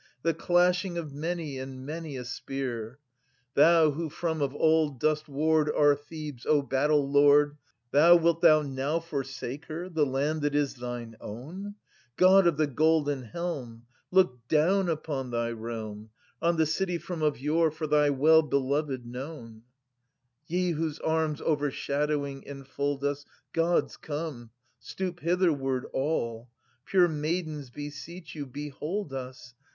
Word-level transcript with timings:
—the 0.23 0.33
clashing 0.33 0.97
of 0.97 1.13
many 1.13 1.59
and 1.59 1.85
many 1.85 2.17
a 2.17 2.25
spear! 2.25 2.97
Thou, 3.53 3.91
who 3.91 4.09
from 4.09 4.41
of 4.41 4.55
old 4.55 4.99
dost 4.99 5.29
ward 5.29 5.69
our 5.71 5.93
Thebes, 5.95 6.43
O 6.47 6.63
Battle 6.63 7.07
lord, 7.07 7.55
Thou, 7.91 8.15
wilt 8.15 8.41
thou 8.41 8.63
now 8.63 8.99
forsake 8.99 9.65
her, 9.65 9.89
the 9.89 10.03
land 10.07 10.41
that 10.41 10.55
is 10.55 10.73
thine 10.73 11.15
own? 11.21 11.75
God 12.17 12.47
of 12.47 12.57
the 12.57 12.65
Golden 12.65 13.21
Helm, 13.21 13.83
look 14.09 14.39
down 14.47 14.89
upon 14.89 15.29
thy 15.29 15.51
realm. 15.51 16.09
On 16.41 16.57
the 16.57 16.65
city 16.65 16.97
from 16.97 17.21
of 17.21 17.37
yore 17.37 17.69
for 17.69 17.85
thy 17.85 18.09
well 18.09 18.41
belov6d 18.41 19.05
known! 19.05 19.53
{Sir. 19.53 19.59
I.) 19.59 19.61
Ye 20.55 20.71
whose 20.71 20.97
arms 20.97 21.41
overshadowing 21.41 22.41
enfold 22.47 23.03
us, 23.03 23.23
Gods, 23.53 23.97
come, 23.97 24.49
stoop 24.79 25.19
hitherward 25.19 25.85
all! 25.93 26.45
no 26.49 26.49
Pure 26.85 27.09
maidens 27.09 27.69
beseech 27.69 28.33
you— 28.33 28.47
behold 28.47 29.13
us. 29.13 29.53